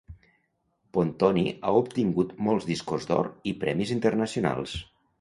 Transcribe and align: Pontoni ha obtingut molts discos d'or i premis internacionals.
Pontoni 0.97 1.43
ha 1.69 1.75
obtingut 1.83 2.33
molts 2.49 2.67
discos 2.73 3.09
d'or 3.13 3.33
i 3.53 3.57
premis 3.65 3.97
internacionals. 4.01 4.79